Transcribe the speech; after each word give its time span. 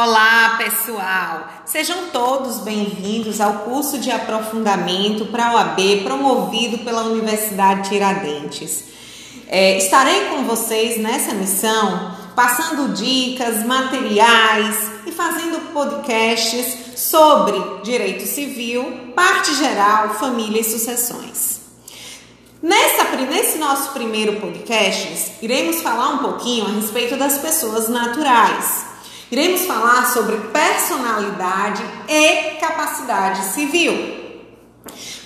Olá, 0.00 0.54
pessoal! 0.56 1.48
Sejam 1.64 2.10
todos 2.12 2.58
bem-vindos 2.58 3.40
ao 3.40 3.64
curso 3.64 3.98
de 3.98 4.12
aprofundamento 4.12 5.26
para 5.26 5.48
a 5.48 5.54
OAB 5.54 6.04
promovido 6.04 6.78
pela 6.84 7.02
Universidade 7.02 7.88
Tiradentes. 7.88 8.84
É, 9.48 9.76
estarei 9.76 10.26
com 10.26 10.44
vocês 10.44 11.02
nessa 11.02 11.34
missão 11.34 12.14
passando 12.36 12.94
dicas, 12.94 13.66
materiais 13.66 14.76
e 15.04 15.10
fazendo 15.10 15.72
podcasts 15.72 16.96
sobre 16.96 17.60
direito 17.82 18.24
civil, 18.24 19.10
parte 19.16 19.52
geral, 19.56 20.14
família 20.14 20.60
e 20.60 20.64
sucessões. 20.64 21.58
Nessa, 22.62 23.16
nesse 23.16 23.58
nosso 23.58 23.90
primeiro 23.90 24.40
podcast, 24.40 25.32
iremos 25.42 25.82
falar 25.82 26.10
um 26.10 26.18
pouquinho 26.18 26.66
a 26.66 26.70
respeito 26.70 27.16
das 27.16 27.38
pessoas 27.38 27.88
naturais. 27.88 28.87
Iremos 29.30 29.62
falar 29.66 30.10
sobre 30.12 30.36
personalidade 30.36 31.84
e 32.08 32.56
capacidade 32.58 33.44
civil. 33.44 34.16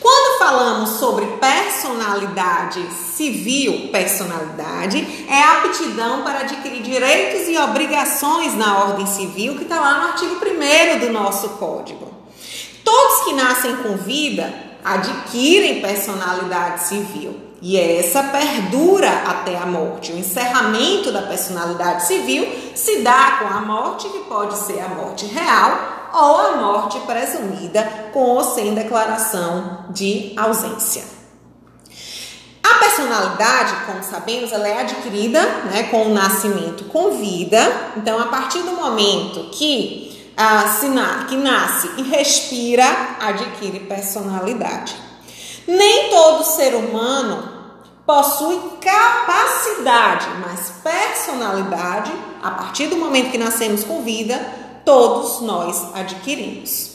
Quando 0.01 0.38
falamos 0.41 0.91
sobre 0.98 1.25
personalidade 1.38 2.84
civil, 2.92 3.91
personalidade 3.92 5.27
é 5.28 5.41
a 5.41 5.59
aptidão 5.59 6.23
para 6.23 6.41
adquirir 6.41 6.83
direitos 6.83 7.48
e 7.48 7.56
obrigações 7.56 8.55
na 8.56 8.78
ordem 8.78 9.06
civil, 9.06 9.56
que 9.56 9.62
está 9.62 9.78
lá 9.78 10.01
no 10.01 10.09
artigo 10.09 10.34
1 10.34 10.98
do 10.98 11.12
nosso 11.12 11.50
código. 11.50 12.11
Todos 12.83 13.25
que 13.25 13.33
nascem 13.34 13.77
com 13.77 13.97
vida 13.97 14.72
adquirem 14.84 15.80
personalidade 15.80 16.84
civil. 16.84 17.52
E 17.60 17.78
essa 17.78 18.24
perdura 18.24 19.08
até 19.27 19.56
a 19.56 19.64
morte. 19.64 20.12
O 20.12 20.18
encerramento 20.18 21.12
da 21.12 21.22
personalidade 21.22 22.06
civil 22.06 22.45
se 22.74 23.02
dá 23.02 23.38
com 23.38 23.46
a 23.46 23.60
morte, 23.60 24.08
que 24.08 24.18
pode 24.20 24.56
ser 24.58 24.80
a 24.80 24.88
morte 24.88 25.27
real 25.27 26.00
ou 26.12 26.36
a 26.41 26.56
morte 26.56 26.98
presumida, 27.00 28.11
com 28.12 28.20
ou 28.20 28.44
sem 28.44 28.74
declaração 28.74 29.86
de 29.91 30.33
ausência. 30.36 31.05
A 32.62 32.74
personalidade, 32.74 33.74
como 33.86 34.02
sabemos, 34.02 34.52
ela 34.52 34.69
é 34.69 34.80
adquirida 34.80 35.42
né, 35.70 35.84
com 35.84 36.06
o 36.06 36.14
nascimento 36.14 36.84
com 36.84 37.12
vida. 37.12 37.58
Então, 37.96 38.19
a 38.20 38.27
partir 38.27 38.61
do 38.61 38.72
momento 38.72 39.50
que, 39.52 40.11
que 41.28 41.36
nasce 41.36 41.91
e 41.98 42.02
respira, 42.02 42.84
adquire 43.20 43.80
personalidade. 43.80 44.94
Nem 45.66 46.11
todo 46.11 46.44
ser 46.44 46.74
humano 46.74 47.48
possui 48.06 48.58
capacidade, 48.80 50.27
mas 50.41 50.72
personalidade, 50.83 52.12
a 52.42 52.50
partir 52.50 52.89
do 52.89 52.97
momento 52.97 53.30
que 53.30 53.39
nascemos 53.39 53.84
com 53.84 54.02
vida, 54.02 54.39
todos 54.84 55.41
nós 55.41 55.94
adquirimos. 55.94 56.92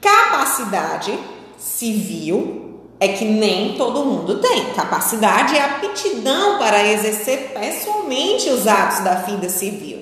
Capacidade 0.00 1.18
civil 1.58 2.70
é 3.00 3.08
que 3.08 3.24
nem 3.24 3.76
todo 3.76 4.04
mundo 4.04 4.38
tem. 4.38 4.72
Capacidade 4.74 5.56
é 5.56 5.64
aptidão 5.64 6.58
para 6.58 6.86
exercer 6.86 7.52
pessoalmente 7.52 8.48
os 8.50 8.66
atos 8.66 9.00
da 9.00 9.14
vida 9.16 9.48
civil. 9.48 9.99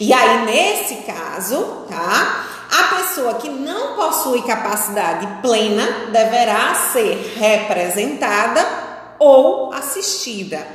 E 0.00 0.12
aí, 0.12 0.44
nesse 0.44 0.96
caso, 1.02 1.86
tá? 1.88 2.46
A 2.70 2.96
pessoa 2.96 3.34
que 3.34 3.50
não 3.50 3.96
possui 3.96 4.42
capacidade 4.42 5.26
plena 5.42 5.86
deverá 6.10 6.74
ser 6.74 7.34
representada 7.36 8.66
ou 9.18 9.72
assistida. 9.72 10.66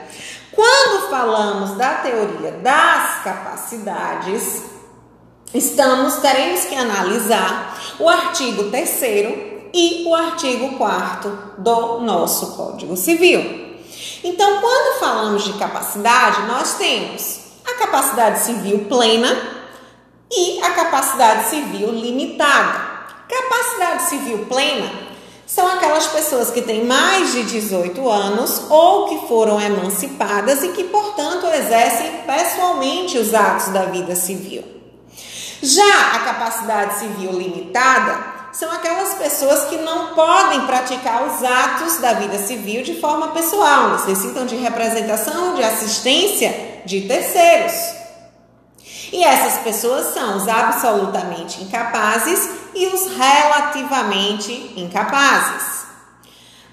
Quando 0.52 1.10
falamos 1.10 1.78
da 1.78 1.96
teoria 1.96 2.52
das 2.64 3.24
capacidades, 3.24 4.64
estamos 5.54 6.18
teremos 6.18 6.66
que 6.66 6.76
analisar 6.76 7.78
o 8.00 8.08
artigo 8.08 8.70
3 8.70 9.02
e 9.74 10.04
o 10.08 10.16
artigo 10.16 10.78
4 10.78 11.54
do 11.58 12.00
nosso 12.02 12.56
Código 12.56 12.96
Civil. 12.96 13.78
Então, 14.24 14.62
quando 14.62 15.00
falamos 15.00 15.44
de 15.44 15.54
capacidade, 15.54 16.44
nós 16.48 16.76
temos 16.76 17.47
a 17.78 17.86
capacidade 17.86 18.40
civil 18.40 18.86
plena 18.90 19.38
e 20.32 20.60
a 20.64 20.72
capacidade 20.72 21.50
civil 21.50 21.92
limitada. 21.92 22.88
Capacidade 23.30 24.10
civil 24.10 24.46
plena 24.46 24.90
são 25.46 25.68
aquelas 25.68 26.08
pessoas 26.08 26.50
que 26.50 26.62
têm 26.62 26.86
mais 26.86 27.32
de 27.32 27.44
18 27.44 28.10
anos 28.10 28.64
ou 28.70 29.08
que 29.08 29.28
foram 29.28 29.62
emancipadas 29.62 30.64
e 30.64 30.70
que, 30.70 30.86
portanto, 30.86 31.46
exercem 31.48 32.24
pessoalmente 32.26 33.18
os 33.18 33.34
atos 33.34 33.68
da 33.68 33.84
vida 33.84 34.16
civil. 34.16 34.64
Já 35.62 36.16
a 36.16 36.20
capacidade 36.20 37.00
civil 37.00 37.32
limitada 37.32 38.36
são 38.52 38.72
aquelas 38.72 39.14
pessoas 39.16 39.66
que 39.66 39.78
não 39.78 40.16
podem 40.16 40.66
praticar 40.66 41.28
os 41.28 41.44
atos 41.44 41.98
da 41.98 42.14
vida 42.14 42.40
civil 42.40 42.84
de 42.84 43.00
forma 43.00 43.30
pessoal, 43.30 43.92
necessitam 43.92 44.46
de 44.46 44.56
representação, 44.56 45.54
de 45.54 45.64
assistência 45.64 46.67
de 46.86 47.02
terceiros. 47.02 47.74
E 49.12 49.24
essas 49.24 49.60
pessoas 49.64 50.14
são 50.14 50.38
os 50.38 50.48
absolutamente 50.48 51.64
incapazes 51.64 52.50
e 52.76 52.88
os 52.88 53.16
relativamente 53.16 54.74
incapazes. 54.76 55.86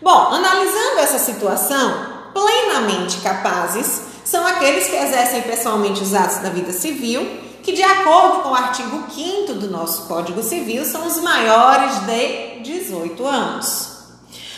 Bom, 0.03 0.29
analisando 0.33 0.99
essa 0.99 1.19
situação, 1.19 2.07
plenamente 2.33 3.19
capazes 3.19 4.03
são 4.25 4.47
aqueles 4.47 4.87
que 4.87 4.97
exercem 4.97 5.43
pessoalmente 5.43 6.03
os 6.03 6.15
atos 6.15 6.39
da 6.39 6.51
vida 6.51 6.73
civil, 6.73 7.41
que, 7.63 7.73
de 7.73 7.83
acordo 7.83 8.43
com 8.43 8.51
o 8.51 8.55
artigo 8.55 9.05
5 9.11 9.55
do 9.55 9.71
nosso 9.71 10.03
Código 10.07 10.43
Civil, 10.43 10.85
são 10.85 11.07
os 11.07 11.19
maiores 11.19 12.01
de 12.07 12.61
18 12.63 13.27
anos. 13.27 13.95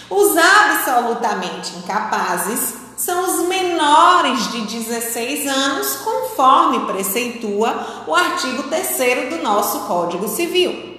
Os 0.09 0.37
absolutamente 0.37 1.77
incapazes 1.77 2.75
são 3.07 3.23
os 3.23 3.47
menores 3.47 4.51
de 4.51 4.63
16 4.63 5.47
anos, 5.47 5.95
conforme 6.03 6.93
preceitua 6.93 8.05
o 8.05 8.13
artigo 8.13 8.65
3 8.65 9.31
do 9.31 9.45
nosso 9.45 9.79
Código 9.87 10.27
Civil. 10.27 10.97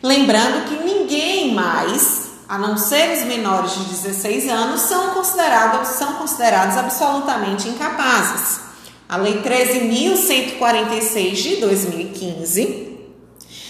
Lembrando 0.00 0.68
que 0.68 0.76
ninguém 0.84 1.52
mais, 1.52 2.34
a 2.48 2.56
não 2.56 2.78
ser 2.78 3.18
os 3.18 3.24
menores 3.24 3.72
de 3.72 3.82
16 3.82 4.48
anos, 4.48 4.82
são 4.82 5.10
considerados, 5.10 5.88
são 5.88 6.12
considerados 6.12 6.76
absolutamente 6.76 7.68
incapazes. 7.68 8.60
A 9.08 9.16
Lei 9.16 9.42
13.146 9.42 11.32
de 11.32 11.56
2015, 11.56 12.96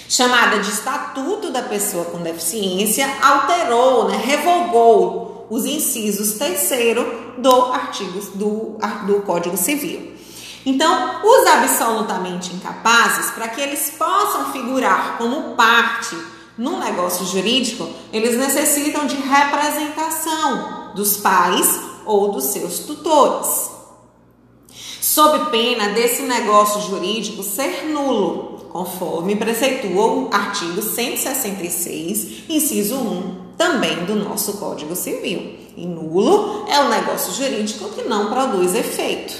chamada 0.06 0.58
de 0.58 0.68
Estatuto 0.70 1.50
da 1.50 1.62
Pessoa 1.62 2.04
com 2.04 2.18
Deficiência, 2.18 3.08
alterou, 3.22 4.06
né, 4.10 4.20
revogou 4.22 5.23
os 5.50 5.64
incisos 5.64 6.34
terceiro 6.34 7.34
do 7.38 7.72
artigo 7.72 8.20
do, 8.34 8.78
do 9.06 9.22
Código 9.22 9.56
Civil. 9.56 10.14
Então, 10.66 11.20
os 11.22 11.46
absolutamente 11.46 12.54
incapazes, 12.54 13.30
para 13.32 13.48
que 13.48 13.60
eles 13.60 13.90
possam 13.98 14.50
figurar 14.50 15.18
como 15.18 15.54
parte 15.54 16.16
no 16.56 16.78
negócio 16.78 17.26
jurídico, 17.26 17.86
eles 18.12 18.38
necessitam 18.38 19.06
de 19.06 19.16
representação 19.16 20.92
dos 20.94 21.18
pais 21.18 21.80
ou 22.06 22.32
dos 22.32 22.44
seus 22.44 22.80
tutores. 22.80 23.70
Sob 25.00 25.50
pena 25.50 25.88
desse 25.90 26.22
negócio 26.22 26.80
jurídico 26.80 27.42
ser 27.42 27.84
nulo, 27.86 28.68
conforme 28.72 29.36
preceitua 29.36 30.06
o 30.06 30.30
artigo 30.32 30.80
166, 30.80 32.44
inciso 32.48 32.96
1, 32.96 33.43
também 33.56 34.04
do 34.04 34.16
nosso 34.16 34.54
Código 34.54 34.94
Civil. 34.94 35.58
E 35.76 35.86
nulo 35.86 36.66
é 36.68 36.80
o 36.80 36.88
negócio 36.88 37.32
jurídico 37.32 37.88
que 37.90 38.02
não 38.02 38.30
produz 38.30 38.74
efeito. 38.74 39.34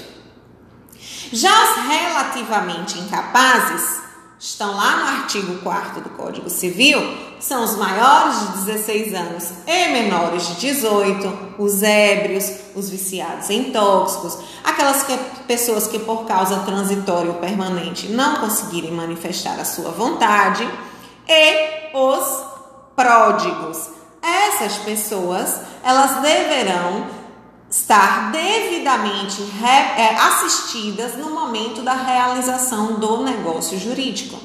Já 1.33 1.51
os 1.51 1.89
relativamente 1.89 2.99
incapazes 2.99 4.03
estão 4.39 4.77
lá 4.77 4.97
no 4.97 5.23
artigo 5.23 5.59
4 5.63 6.03
do 6.03 6.11
Código 6.11 6.51
Civil, 6.51 7.01
são 7.41 7.65
os 7.65 7.77
maiores 7.77 8.41
de 8.41 8.65
16 8.65 9.15
anos 9.15 9.51
e 9.67 9.89
menores 9.89 10.47
de 10.49 10.55
18, 10.57 11.55
os 11.59 11.83
ébrios, 11.83 12.51
os 12.75 12.91
viciados 12.91 13.49
em 13.49 13.73
tóxicos, 13.73 14.39
aquelas 14.63 15.03
que, 15.03 15.17
pessoas 15.47 15.87
que 15.87 15.99
por 15.99 16.27
causa 16.27 16.61
transitória 16.61 17.31
ou 17.31 17.39
permanente 17.39 18.09
não 18.09 18.37
conseguirem 18.37 18.93
manifestar 18.93 19.59
a 19.59 19.65
sua 19.65 19.91
vontade 19.91 20.69
e 21.27 21.97
os 21.97 22.45
pródigos. 22.95 23.89
Essas 24.55 24.77
pessoas, 24.79 25.61
elas 25.83 26.23
deverão 26.23 27.07
estar 27.69 28.31
devidamente 28.31 29.43
é, 29.61 30.15
assistidas 30.15 31.17
no 31.17 31.31
momento 31.31 31.83
da 31.83 31.95
realização 31.95 32.95
do 32.95 33.25
negócio 33.25 33.79
jurídico. 33.81 34.39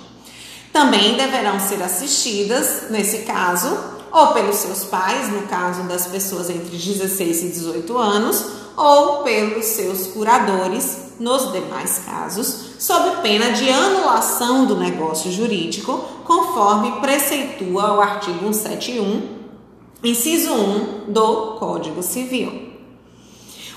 Também 0.73 1.15
deverão 1.15 1.59
ser 1.59 1.81
assistidas, 1.83 2.89
nesse 2.89 3.19
caso, 3.19 3.77
ou 4.11 4.27
pelos 4.27 4.55
seus 4.55 4.85
pais, 4.85 5.31
no 5.31 5.43
caso 5.43 5.83
das 5.83 6.07
pessoas 6.07 6.49
entre 6.49 6.75
16 6.75 7.43
e 7.43 7.49
18 7.49 7.97
anos, 7.97 8.45
ou 8.75 9.23
pelos 9.23 9.65
seus 9.65 10.07
curadores, 10.07 11.09
nos 11.19 11.51
demais 11.51 12.01
casos, 12.05 12.71
sob 12.79 13.21
pena 13.21 13.51
de 13.51 13.69
anulação 13.69 14.65
do 14.65 14.75
negócio 14.75 15.31
jurídico, 15.31 16.03
conforme 16.23 16.99
preceitua 16.99 17.93
o 17.93 18.01
artigo 18.01 18.51
171, 18.51 19.38
inciso 20.03 20.53
1 20.53 21.11
do 21.11 21.57
Código 21.59 22.01
Civil. 22.01 22.69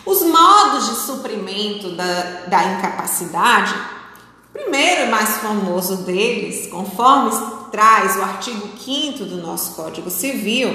Os 0.04 0.22
modos 0.22 0.88
de 0.88 0.94
suprimento 0.96 1.90
da, 1.90 2.44
da 2.48 2.64
incapacidade, 2.64 3.74
primeiro 4.52 5.02
e 5.02 5.10
mais 5.10 5.36
famoso 5.36 5.98
deles, 5.98 6.66
conforme 6.68 7.30
traz 7.70 8.16
o 8.16 8.22
artigo 8.22 8.68
5 8.78 9.24
do 9.24 9.36
nosso 9.36 9.74
Código 9.74 10.10
Civil, 10.10 10.70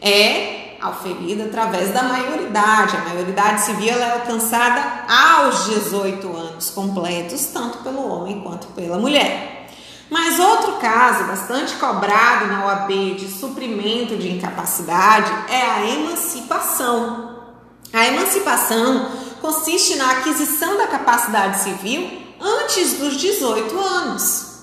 é 0.00 0.76
auferida 0.80 1.44
através 1.44 1.90
da 1.90 2.02
maioridade. 2.02 2.96
A 2.96 3.00
maioridade 3.00 3.62
civil 3.62 3.94
é 3.94 4.12
alcançada 4.12 5.04
aos 5.08 5.66
18 5.66 6.36
anos 6.36 6.70
completos, 6.70 7.46
tanto 7.46 7.78
pelo 7.78 8.06
homem 8.06 8.40
quanto 8.40 8.66
pela 8.68 8.98
mulher. 8.98 9.63
Mas 10.10 10.38
outro 10.38 10.72
caso 10.74 11.24
bastante 11.24 11.74
cobrado 11.76 12.46
na 12.46 12.66
OAB 12.66 13.16
de 13.16 13.28
suprimento 13.28 14.16
de 14.16 14.32
incapacidade 14.32 15.32
é 15.48 15.62
a 15.62 15.86
emancipação. 15.86 17.38
A 17.92 18.06
emancipação 18.06 19.10
consiste 19.40 19.96
na 19.96 20.10
aquisição 20.12 20.76
da 20.76 20.86
capacidade 20.86 21.60
civil 21.60 22.10
antes 22.40 22.94
dos 22.94 23.16
18 23.16 23.78
anos. 23.78 24.54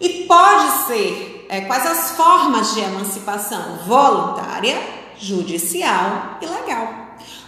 E 0.00 0.24
pode 0.24 0.86
ser 0.86 1.46
é, 1.48 1.62
quais 1.62 1.86
as 1.86 2.10
formas 2.12 2.74
de 2.74 2.80
emancipação 2.80 3.78
voluntária, 3.86 4.80
judicial 5.18 6.38
e 6.40 6.46
legal. 6.46 7.04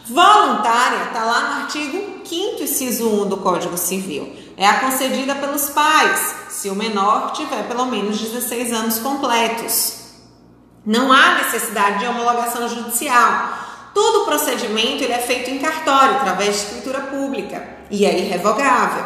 Voluntária 0.09 1.05
está 1.09 1.25
lá 1.25 1.41
no 1.41 1.63
artigo 1.63 2.21
5 2.25 2.63
inciso 2.63 3.09
1 3.09 3.29
do 3.29 3.37
Código 3.39 3.77
Civil. 3.77 4.46
É 4.57 4.67
a 4.67 4.81
concedida 4.81 5.35
pelos 5.35 5.69
pais, 5.69 6.35
se 6.49 6.71
o 6.71 6.75
menor 6.75 7.33
tiver 7.33 7.69
pelo 7.69 7.85
menos 7.85 8.19
16 8.19 8.73
anos 8.73 8.99
completos. 8.99 9.99
Não 10.85 11.13
há 11.13 11.35
necessidade 11.35 11.99
de 11.99 12.07
homologação 12.07 12.67
judicial. 12.67 13.51
Todo 13.93 14.23
o 14.23 14.25
procedimento 14.25 15.05
ele 15.05 15.13
é 15.13 15.19
feito 15.19 15.51
em 15.51 15.59
cartório, 15.59 16.17
através 16.17 16.55
de 16.55 16.63
escritura 16.63 17.01
pública, 17.01 17.69
e 17.91 18.07
é 18.07 18.19
irrevogável. 18.19 19.05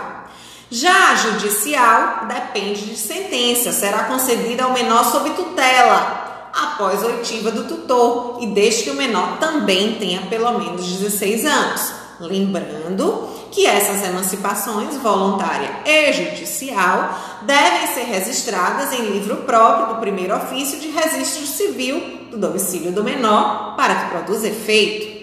Já 0.70 1.10
a 1.10 1.14
judicial 1.16 2.26
depende 2.28 2.86
de 2.86 2.96
sentença, 2.96 3.72
será 3.72 4.04
concedida 4.04 4.62
ao 4.62 4.72
menor 4.72 5.04
sob 5.04 5.30
tutela, 5.30 6.50
após 6.54 7.02
oitiva 7.02 7.50
do 7.50 7.64
tutor 7.64 8.38
e 8.40 8.46
desde 8.46 8.84
que 8.84 8.90
o 8.90 8.94
menor 8.94 9.38
também 9.38 9.94
tenha 9.94 10.22
pelo 10.22 10.58
menos 10.60 10.86
16 10.86 11.44
anos. 11.44 11.92
Lembrando 12.20 13.39
que 13.50 13.66
essas 13.66 14.02
emancipações, 14.04 14.96
voluntária 14.96 15.70
e 15.84 16.12
judicial, 16.12 17.18
devem 17.42 17.86
ser 17.88 18.04
registradas 18.04 18.92
em 18.92 19.10
livro 19.10 19.38
próprio 19.38 19.94
do 19.94 20.00
primeiro 20.00 20.36
ofício 20.36 20.78
de 20.78 20.88
registro 20.88 21.46
civil 21.46 22.28
do 22.30 22.38
domicílio 22.38 22.92
do 22.92 23.02
menor 23.02 23.74
para 23.76 23.94
que 23.94 24.10
produza 24.10 24.48
efeito. 24.48 25.20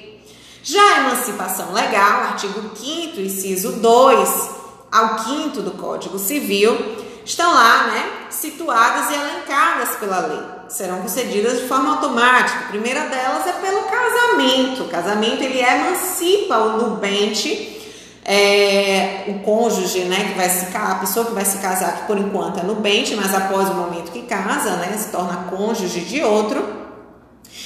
Já 0.63 0.81
a 0.81 0.99
emancipação 0.99 1.71
legal, 1.71 2.21
artigo 2.23 2.61
5 2.75 3.21
inciso 3.21 3.73
2 3.73 4.49
ao 4.91 5.19
5 5.19 5.61
do 5.61 5.71
Código 5.71 6.19
Civil, 6.19 6.77
estão 7.23 7.53
lá, 7.53 7.87
né, 7.87 8.11
situadas 8.29 9.09
e 9.09 9.13
elencadas 9.13 9.95
pela 9.97 10.19
lei 10.19 10.57
serão 10.69 11.01
concedidas 11.01 11.61
de 11.61 11.67
forma 11.67 11.95
automática. 11.95 12.59
A 12.59 12.69
primeira 12.69 13.01
delas 13.07 13.47
é 13.47 13.53
pelo 13.53 13.83
casamento. 13.83 14.83
O 14.83 14.89
casamento 14.89 15.41
ele 15.41 15.59
emancipa 15.59 16.57
o 16.57 16.77
nubente, 16.77 17.76
é, 18.29 19.23
o 19.29 19.39
cônjuge, 19.39 20.01
né, 20.01 20.25
que 20.25 20.33
vai 20.37 20.49
se 20.49 20.75
a 20.75 20.95
pessoa 20.95 21.27
que 21.27 21.31
vai 21.31 21.45
se 21.45 21.59
casar, 21.59 21.99
que 21.99 22.07
por 22.07 22.17
enquanto 22.17 22.59
é 22.59 22.63
nubente, 22.63 23.15
mas 23.15 23.33
após 23.33 23.69
o 23.69 23.73
momento 23.73 24.11
que 24.11 24.23
casa, 24.23 24.71
né, 24.75 24.97
se 24.97 25.09
torna 25.13 25.47
cônjuge 25.49 26.01
de 26.01 26.21
outro. 26.21 26.61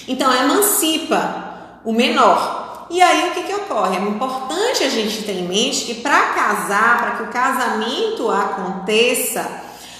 Então 0.07 0.31
emancipa 0.31 1.79
o 1.83 1.91
menor. 1.91 2.85
E 2.91 3.01
aí 3.01 3.29
o 3.29 3.31
que, 3.31 3.43
que 3.43 3.55
ocorre? 3.55 3.97
É 3.97 4.01
importante 4.01 4.83
a 4.83 4.89
gente 4.89 5.23
ter 5.23 5.31
em 5.31 5.47
mente 5.47 5.85
que 5.85 5.95
para 5.95 6.33
casar, 6.33 7.01
para 7.01 7.11
que 7.11 7.23
o 7.23 7.27
casamento 7.27 8.29
aconteça, 8.29 9.49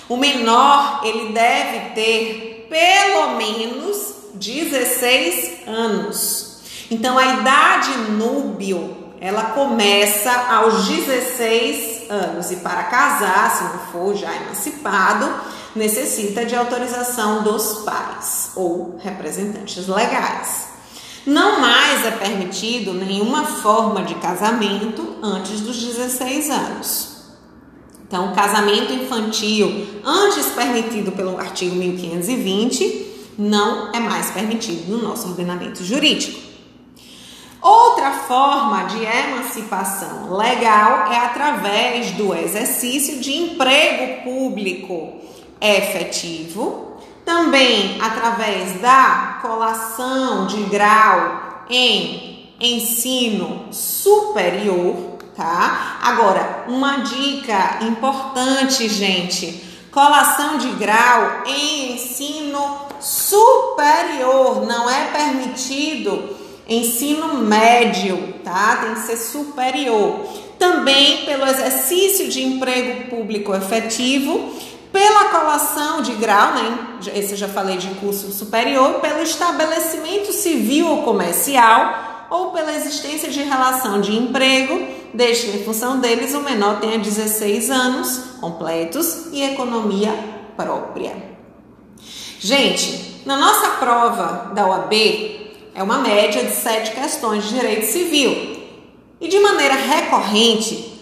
o 0.07 0.15
menor 0.15 1.01
ele 1.03 1.31
deve 1.31 1.95
ter 1.95 2.67
pelo 2.69 3.35
menos 3.35 4.13
16 4.35 5.67
anos. 5.67 6.59
Então 6.91 7.17
a 7.17 7.25
idade 7.25 7.97
núbio, 8.11 9.00
ela 9.21 9.51
começa 9.51 10.31
aos 10.31 10.87
16 10.87 12.09
anos 12.09 12.49
e 12.49 12.55
para 12.55 12.85
casar, 12.85 13.55
se 13.55 13.63
não 13.65 13.79
for 13.91 14.15
já 14.15 14.35
emancipado, 14.35 15.31
necessita 15.75 16.43
de 16.43 16.55
autorização 16.55 17.43
dos 17.43 17.83
pais 17.85 18.51
ou 18.55 18.97
representantes 18.99 19.87
legais. 19.87 20.69
Não 21.23 21.61
mais 21.61 22.03
é 22.03 22.09
permitido 22.09 22.95
nenhuma 22.95 23.45
forma 23.45 24.01
de 24.01 24.15
casamento 24.15 25.17
antes 25.21 25.61
dos 25.61 25.77
16 25.77 26.49
anos. 26.49 27.11
Então, 28.07 28.33
casamento 28.33 28.91
infantil, 28.91 30.01
antes 30.03 30.47
permitido 30.47 31.11
pelo 31.11 31.37
artigo 31.37 31.75
1520, 31.75 33.35
não 33.37 33.91
é 33.93 33.99
mais 33.99 34.31
permitido 34.31 34.89
no 34.89 35.03
nosso 35.03 35.27
ordenamento 35.27 35.83
jurídico. 35.83 36.51
Outra 37.61 37.90
forma 38.27 38.83
de 38.85 39.03
emancipação 39.03 40.35
legal 40.35 41.11
é 41.11 41.17
através 41.17 42.11
do 42.11 42.33
exercício 42.33 43.19
de 43.19 43.33
emprego 43.33 44.23
público 44.23 45.21
efetivo, 45.59 46.97
também 47.25 47.99
através 48.01 48.81
da 48.81 49.39
colação 49.41 50.47
de 50.47 50.63
grau 50.63 51.63
em 51.69 52.49
ensino 52.59 53.67
superior 53.71 55.11
tá? 55.35 55.99
Agora, 56.03 56.65
uma 56.67 56.97
dica 56.97 57.79
importante, 57.81 58.87
gente: 58.87 59.63
colação 59.91 60.57
de 60.57 60.69
grau 60.73 61.43
em 61.45 61.93
ensino 61.93 62.77
superior 62.99 64.65
não 64.65 64.89
é 64.89 65.05
permitido 65.05 66.40
ensino 66.73 67.35
médio, 67.35 68.35
tá? 68.43 68.77
Tem 68.77 68.93
que 68.93 69.01
ser 69.01 69.17
superior. 69.17 70.25
Também 70.57 71.25
pelo 71.25 71.45
exercício 71.45 72.29
de 72.29 72.43
emprego 72.43 73.09
público 73.09 73.53
efetivo, 73.53 74.53
pela 74.91 75.25
colação 75.25 76.01
de 76.01 76.13
grau, 76.13 76.53
né? 76.53 76.97
Esse 77.15 77.31
eu 77.31 77.37
já 77.37 77.47
falei 77.47 77.77
de 77.77 77.87
curso 77.95 78.31
superior, 78.31 78.95
pelo 78.95 79.21
estabelecimento 79.21 80.31
civil 80.31 80.87
ou 80.87 81.03
comercial 81.03 82.27
ou 82.29 82.51
pela 82.51 82.73
existência 82.73 83.29
de 83.29 83.43
relação 83.43 83.99
de 83.99 84.15
emprego, 84.15 84.87
desde 85.13 85.47
que 85.47 85.57
em 85.57 85.63
função 85.65 85.99
deles 85.99 86.33
o 86.33 86.39
menor 86.39 86.79
tenha 86.79 86.97
16 86.97 87.69
anos 87.69 88.17
completos 88.39 89.27
e 89.33 89.43
economia 89.43 90.13
própria. 90.55 91.31
Gente, 92.39 93.21
na 93.25 93.35
nossa 93.35 93.71
prova 93.71 94.51
da 94.53 94.65
OAB 94.65 94.93
é 95.73 95.81
uma 95.81 95.99
média 95.99 96.43
de 96.43 96.51
sete 96.51 96.91
questões 96.91 97.45
de 97.45 97.55
direito 97.55 97.85
civil 97.85 98.61
e 99.19 99.27
de 99.27 99.39
maneira 99.39 99.75
recorrente, 99.75 100.99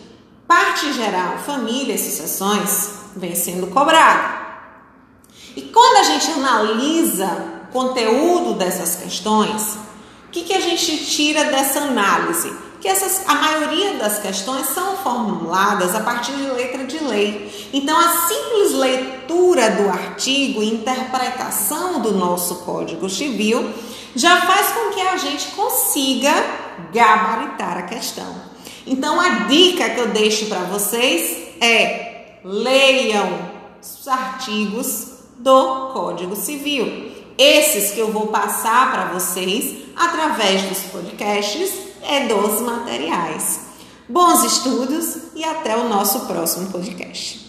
parte 0.48 0.92
geral, 0.94 1.38
família 1.40 1.96
e 1.96 1.98
sucessões 1.98 2.92
vem 3.16 3.36
sendo 3.36 3.68
cobrado. 3.68 4.40
E 5.56 5.62
quando 5.64 5.98
a 5.98 6.04
gente 6.04 6.32
analisa 6.32 7.28
o 7.64 7.72
conteúdo 7.72 8.54
dessas 8.54 8.96
questões, 8.96 9.78
o 10.30 10.32
que, 10.32 10.44
que 10.44 10.54
a 10.54 10.60
gente 10.60 11.06
tira 11.06 11.46
dessa 11.46 11.80
análise? 11.80 12.54
Que 12.80 12.88
essas, 12.88 13.28
a 13.28 13.34
maioria 13.34 13.96
das 13.96 14.20
questões 14.20 14.68
são 14.68 14.96
formuladas 14.98 15.96
a 15.96 16.02
partir 16.02 16.34
de 16.34 16.44
letra 16.52 16.86
de 16.86 17.04
lei. 17.04 17.70
Então, 17.74 17.98
a 17.98 18.28
simples 18.28 18.74
leitura 18.74 19.72
do 19.72 19.90
artigo 19.90 20.62
e 20.62 20.72
interpretação 20.72 22.00
do 22.00 22.12
nosso 22.12 22.58
Código 22.58 23.10
Civil 23.10 23.74
já 24.16 24.40
faz 24.42 24.68
com 24.68 24.92
que 24.92 25.02
a 25.02 25.18
gente 25.18 25.48
consiga 25.48 26.32
gabaritar 26.94 27.80
a 27.80 27.82
questão. 27.82 28.36
Então, 28.86 29.20
a 29.20 29.30
dica 29.48 29.90
que 29.90 30.00
eu 30.00 30.10
deixo 30.10 30.46
para 30.46 30.60
vocês 30.60 31.56
é 31.60 32.38
leiam 32.44 33.50
os 33.82 34.08
artigos 34.08 35.08
do 35.40 35.90
Código 35.92 36.36
Civil. 36.36 37.19
Esses 37.40 37.92
que 37.92 38.00
eu 38.02 38.12
vou 38.12 38.28
passar 38.28 38.92
para 38.92 39.14
vocês 39.14 39.78
através 39.96 40.62
dos 40.64 40.80
podcasts 40.92 41.72
e 42.04 42.28
dos 42.28 42.60
materiais. 42.60 43.62
Bons 44.10 44.44
estudos 44.44 45.32
e 45.34 45.46
até 45.46 45.78
o 45.78 45.88
nosso 45.88 46.28
próximo 46.28 46.70
podcast. 46.70 47.49